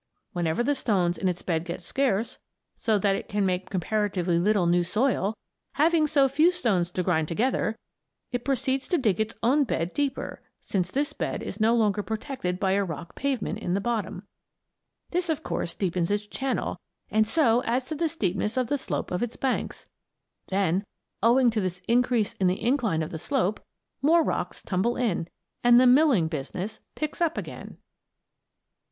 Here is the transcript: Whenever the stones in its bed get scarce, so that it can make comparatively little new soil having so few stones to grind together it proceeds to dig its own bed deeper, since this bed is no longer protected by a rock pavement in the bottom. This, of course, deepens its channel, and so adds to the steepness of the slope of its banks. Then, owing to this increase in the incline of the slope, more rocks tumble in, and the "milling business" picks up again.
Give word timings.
Whenever 0.33 0.63
the 0.63 0.73
stones 0.73 1.15
in 1.15 1.27
its 1.27 1.43
bed 1.43 1.63
get 1.63 1.83
scarce, 1.83 2.39
so 2.75 2.97
that 2.97 3.15
it 3.15 3.29
can 3.29 3.45
make 3.45 3.69
comparatively 3.69 4.39
little 4.39 4.65
new 4.65 4.83
soil 4.83 5.35
having 5.73 6.07
so 6.07 6.27
few 6.27 6.51
stones 6.51 6.89
to 6.89 7.03
grind 7.03 7.27
together 7.27 7.75
it 8.31 8.43
proceeds 8.43 8.87
to 8.87 8.97
dig 8.97 9.19
its 9.19 9.35
own 9.43 9.63
bed 9.63 9.93
deeper, 9.93 10.41
since 10.59 10.89
this 10.89 11.13
bed 11.13 11.43
is 11.43 11.59
no 11.59 11.75
longer 11.75 12.01
protected 12.01 12.59
by 12.59 12.71
a 12.71 12.83
rock 12.83 13.13
pavement 13.13 13.59
in 13.59 13.75
the 13.75 13.79
bottom. 13.79 14.23
This, 15.11 15.29
of 15.29 15.43
course, 15.43 15.75
deepens 15.75 16.09
its 16.09 16.25
channel, 16.25 16.79
and 17.11 17.27
so 17.27 17.61
adds 17.65 17.85
to 17.89 17.93
the 17.95 18.09
steepness 18.09 18.57
of 18.57 18.69
the 18.69 18.79
slope 18.79 19.11
of 19.11 19.21
its 19.21 19.35
banks. 19.35 19.85
Then, 20.47 20.83
owing 21.21 21.51
to 21.51 21.61
this 21.61 21.79
increase 21.87 22.33
in 22.33 22.47
the 22.47 22.59
incline 22.63 23.03
of 23.03 23.11
the 23.11 23.19
slope, 23.19 23.63
more 24.01 24.23
rocks 24.23 24.63
tumble 24.63 24.97
in, 24.97 25.27
and 25.63 25.79
the 25.79 25.85
"milling 25.85 26.27
business" 26.27 26.79
picks 26.95 27.21
up 27.21 27.37
again. 27.37 27.77